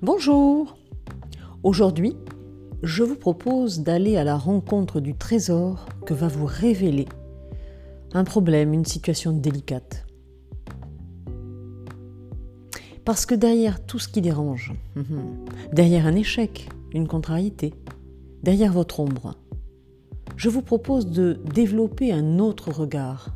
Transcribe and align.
Bonjour 0.00 0.78
Aujourd'hui, 1.64 2.16
je 2.84 3.02
vous 3.02 3.16
propose 3.16 3.80
d'aller 3.80 4.16
à 4.16 4.22
la 4.22 4.36
rencontre 4.36 5.00
du 5.00 5.16
trésor 5.16 5.88
que 6.06 6.14
va 6.14 6.28
vous 6.28 6.46
révéler 6.46 7.08
un 8.12 8.22
problème, 8.22 8.72
une 8.72 8.84
situation 8.84 9.32
délicate. 9.32 10.06
Parce 13.04 13.26
que 13.26 13.34
derrière 13.34 13.84
tout 13.84 13.98
ce 13.98 14.06
qui 14.06 14.20
dérange, 14.20 14.72
derrière 15.72 16.06
un 16.06 16.14
échec, 16.14 16.68
une 16.92 17.08
contrariété, 17.08 17.74
derrière 18.44 18.72
votre 18.72 19.00
ombre, 19.00 19.34
je 20.36 20.48
vous 20.48 20.62
propose 20.62 21.08
de 21.08 21.40
développer 21.52 22.12
un 22.12 22.38
autre 22.38 22.70
regard 22.70 23.30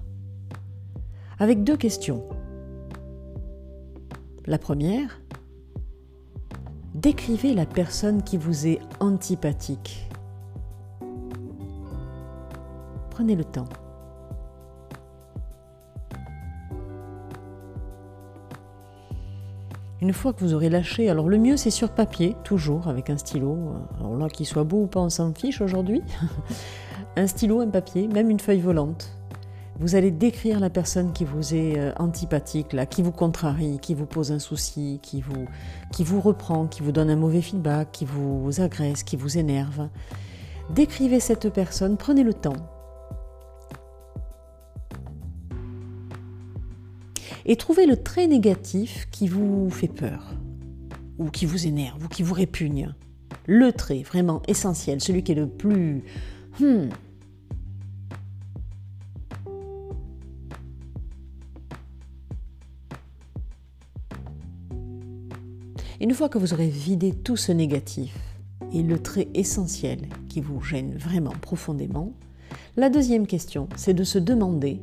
avec 1.41 1.65
deux 1.65 1.77
questions. 1.77 2.23
La 4.47 4.59
première, 4.59 5.22
décrivez 7.03 7.53
la 7.53 7.67
personne 7.67 8.23
qui 8.23 8.37
vous 8.37 8.69
est 8.69 8.79
antipathique. 9.01 10.09
Prenez 13.11 13.35
le 13.35 13.45
temps. 13.45 13.69
Une 20.01 20.13
fois 20.13 20.33
que 20.33 20.41
vous 20.41 20.55
aurez 20.55 20.69
lâché, 20.69 21.11
alors 21.11 21.29
le 21.29 21.39
mieux 21.39 21.57
c'est 21.57 21.71
sur 21.71 21.91
papier, 21.91 22.37
toujours 22.45 22.89
avec 22.89 23.11
un 23.11 23.17
stylo. 23.17 23.57
Alors 23.99 24.17
là, 24.17 24.29
qu'il 24.29 24.47
soit 24.47 24.65
beau 24.65 24.83
ou 24.83 24.87
pas, 24.87 25.01
on 25.01 25.11
s'en 25.11 25.33
fiche 25.35 25.61
aujourd'hui. 25.61 26.03
un 27.17 27.27
stylo, 27.27 27.61
un 27.61 27.69
papier, 27.69 28.09
même 28.09 28.31
une 28.31 28.41
feuille 28.41 28.61
volante. 28.61 29.13
Vous 29.83 29.97
allez 29.97 30.13
décrire 30.13 30.61
la 30.61 30.71
personne 30.71 31.13
qui 31.13 31.25
vous 31.25 31.55
est 31.55 31.77
euh, 31.77 31.93
antipathique, 31.99 32.73
là, 32.73 32.87
qui 32.87 33.03
vous 33.03 33.11
contrarie, 33.11 33.81
qui 33.83 33.95
vous 33.95 34.07
pose 34.07 34.31
un 34.31 34.39
souci, 34.39 35.01
qui 35.03 35.21
vous, 35.21 35.47
qui 35.91 36.05
vous 36.05 36.21
reprend, 36.21 36.69
qui 36.69 36.83
vous 36.83 36.93
donne 36.93 37.11
un 37.11 37.17
mauvais 37.17 37.43
feedback, 37.43 37.91
qui 37.91 38.05
vous 38.05 38.61
agresse, 38.61 39.03
qui 39.03 39.17
vous 39.17 39.39
énerve. 39.39 39.89
Décrivez 40.71 41.19
cette 41.19 41.49
personne, 41.49 41.97
prenez 41.97 42.23
le 42.23 42.33
temps. 42.33 42.55
Et 47.45 47.57
trouvez 47.57 47.87
le 47.87 47.97
trait 47.97 48.29
négatif 48.29 49.09
qui 49.11 49.27
vous 49.27 49.69
fait 49.69 49.89
peur, 49.89 50.33
ou 51.19 51.29
qui 51.29 51.45
vous 51.45 51.67
énerve, 51.67 52.05
ou 52.05 52.09
qui 52.09 52.23
vous 52.23 52.35
répugne. 52.35 52.95
Le 53.47 53.73
trait 53.73 54.05
vraiment 54.05 54.43
essentiel, 54.47 55.01
celui 55.01 55.25
qui 55.25 55.33
est 55.33 55.35
le 55.35 55.49
plus... 55.49 56.05
Hmm, 56.61 56.87
Une 66.03 66.15
fois 66.15 66.29
que 66.29 66.37
vous 66.37 66.53
aurez 66.53 66.69
vidé 66.69 67.13
tout 67.13 67.37
ce 67.37 67.53
négatif 67.53 68.19
et 68.73 68.83
le 68.83 68.99
trait 68.99 69.29
essentiel 69.35 70.01
qui 70.29 70.41
vous 70.41 70.61
gêne 70.61 70.97
vraiment 70.97 71.31
profondément, 71.31 72.13
la 72.77 72.91
deuxième 72.91 73.25
question, 73.25 73.69
c'est 73.77 73.95
de 73.95 74.03
se 74.03 74.19
demander 74.19 74.81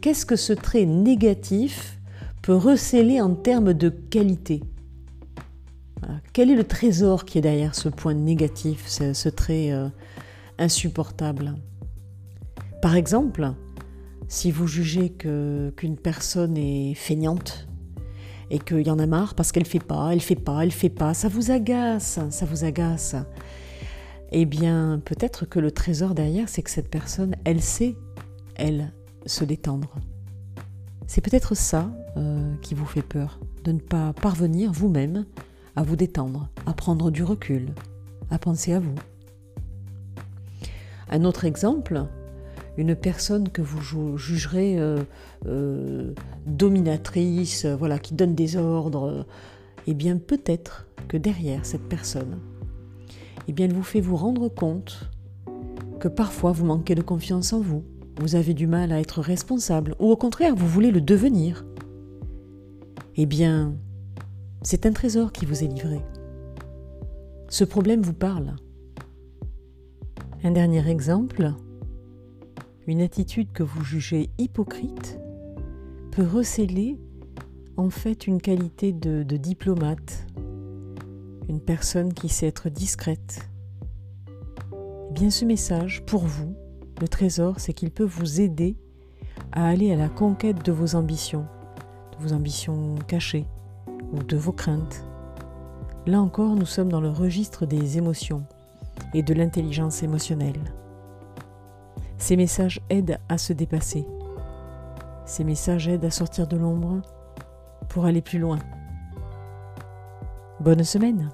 qu'est-ce 0.00 0.24
que 0.24 0.36
ce 0.36 0.54
trait 0.54 0.86
négatif 0.86 1.98
peut 2.40 2.56
receler 2.56 3.20
en 3.20 3.34
termes 3.34 3.74
de 3.74 3.90
qualité? 3.90 4.62
Quel 6.32 6.50
est 6.50 6.56
le 6.56 6.64
trésor 6.64 7.26
qui 7.26 7.36
est 7.36 7.42
derrière 7.42 7.74
ce 7.74 7.90
point 7.90 8.14
négatif, 8.14 8.86
ce, 8.86 9.28
trait 9.28 9.70
euh, 9.72 9.88
insupportable? 10.58 11.56
Par 12.80 12.96
exemple, 12.96 13.52
si 14.28 14.50
vous 14.50 14.66
jugez 14.66 15.10
qu'une 15.10 15.98
personne 16.02 16.56
est 16.56 16.94
feignante, 16.94 17.67
et 18.50 18.58
qu'il 18.58 18.86
y 18.86 18.90
en 18.90 18.98
a 18.98 19.06
marre 19.06 19.34
parce 19.34 19.52
qu'elle 19.52 19.66
fait 19.66 19.78
pas, 19.78 20.10
elle 20.12 20.20
fait 20.20 20.34
pas, 20.34 20.62
elle 20.62 20.72
fait 20.72 20.88
pas, 20.88 21.14
ça 21.14 21.28
vous 21.28 21.50
agace, 21.50 22.18
ça 22.30 22.46
vous 22.46 22.64
agace. 22.64 23.16
Eh 24.30 24.44
bien, 24.44 25.00
peut-être 25.04 25.46
que 25.46 25.58
le 25.58 25.70
trésor 25.70 26.14
derrière, 26.14 26.48
c'est 26.48 26.62
que 26.62 26.70
cette 26.70 26.90
personne, 26.90 27.34
elle 27.44 27.62
sait, 27.62 27.96
elle, 28.56 28.92
se 29.26 29.44
détendre. 29.44 29.94
C'est 31.06 31.22
peut-être 31.22 31.54
ça 31.54 31.90
euh, 32.16 32.54
qui 32.60 32.74
vous 32.74 32.84
fait 32.84 33.02
peur, 33.02 33.40
de 33.64 33.72
ne 33.72 33.80
pas 33.80 34.12
parvenir 34.12 34.72
vous-même 34.72 35.24
à 35.76 35.82
vous 35.82 35.96
détendre, 35.96 36.48
à 36.66 36.74
prendre 36.74 37.10
du 37.10 37.22
recul, 37.22 37.72
à 38.30 38.38
penser 38.38 38.74
à 38.74 38.80
vous. 38.80 38.94
Un 41.10 41.24
autre 41.24 41.46
exemple, 41.46 42.04
une 42.78 42.94
personne 42.94 43.48
que 43.48 43.60
vous 43.60 44.16
jugerez 44.16 44.78
euh, 44.78 45.02
euh, 45.46 46.14
dominatrice, 46.46 47.66
voilà, 47.66 47.98
qui 47.98 48.14
donne 48.14 48.36
des 48.36 48.56
ordres, 48.56 49.26
eh 49.88 49.94
bien 49.94 50.16
peut-être 50.16 50.86
que 51.08 51.16
derrière 51.16 51.66
cette 51.66 51.88
personne, 51.88 52.38
eh 53.48 53.52
bien 53.52 53.66
elle 53.66 53.74
vous 53.74 53.82
fait 53.82 54.00
vous 54.00 54.16
rendre 54.16 54.48
compte 54.48 55.10
que 55.98 56.06
parfois 56.06 56.52
vous 56.52 56.64
manquez 56.64 56.94
de 56.94 57.02
confiance 57.02 57.52
en 57.52 57.60
vous, 57.60 57.82
vous 58.20 58.36
avez 58.36 58.54
du 58.54 58.68
mal 58.68 58.92
à 58.92 59.00
être 59.00 59.20
responsable, 59.22 59.96
ou 59.98 60.12
au 60.12 60.16
contraire 60.16 60.54
vous 60.54 60.68
voulez 60.68 60.92
le 60.92 61.00
devenir. 61.00 61.66
Eh 63.16 63.26
bien, 63.26 63.74
c'est 64.62 64.86
un 64.86 64.92
trésor 64.92 65.32
qui 65.32 65.46
vous 65.46 65.64
est 65.64 65.66
livré. 65.66 66.00
Ce 67.48 67.64
problème 67.64 68.02
vous 68.02 68.12
parle. 68.12 68.54
Un 70.44 70.52
dernier 70.52 70.88
exemple, 70.88 71.54
une 72.88 73.02
attitude 73.02 73.52
que 73.52 73.62
vous 73.62 73.84
jugez 73.84 74.30
hypocrite 74.38 75.20
peut 76.10 76.26
receler 76.26 76.98
en 77.76 77.90
fait 77.90 78.26
une 78.26 78.40
qualité 78.40 78.92
de, 78.92 79.22
diplomate, 79.36 80.26
une 81.50 81.60
personne 81.60 82.14
qui 82.14 82.30
sait 82.30 82.46
être 82.46 82.70
discrète. 82.70 83.50
Eh 84.72 85.12
bien 85.12 85.28
ce 85.28 85.44
message, 85.44 86.02
pour 86.06 86.24
vous, 86.24 86.56
le 87.00 87.08
trésor, 87.08 87.60
c'est 87.60 87.74
qu'il 87.74 87.90
peut 87.90 88.04
vous 88.04 88.40
aider 88.40 88.74
à 89.52 89.68
aller 89.68 89.92
à 89.92 89.96
la 89.96 90.08
conquête 90.08 90.64
de 90.64 90.72
vos 90.72 90.94
ambitions, 90.94 91.46
de 92.12 92.26
vos 92.26 92.32
ambitions 92.32 92.94
cachées 93.06 93.46
ou 94.12 94.22
de 94.22 94.36
vos 94.38 94.52
craintes. 94.52 95.04
Là 96.06 96.22
encore, 96.22 96.56
nous 96.56 96.66
sommes 96.66 96.90
dans 96.90 97.02
le 97.02 97.10
registre 97.10 97.66
des 97.66 97.98
émotions 97.98 98.44
et 99.12 99.22
de 99.22 99.34
l'intelligence 99.34 100.02
émotionnelle. 100.02 100.58
Ces 102.18 102.36
messages 102.36 102.80
aident 102.90 103.18
à 103.28 103.38
se 103.38 103.52
dépasser. 103.52 104.04
Ces 105.24 105.44
messages 105.44 105.88
aident 105.88 106.04
à 106.04 106.10
sortir 106.10 106.46
de 106.46 106.56
l'ombre 106.56 107.00
pour 107.88 108.04
aller 108.04 108.22
plus 108.22 108.38
loin. 108.38 108.58
Bonne 110.60 110.84
semaine 110.84 111.30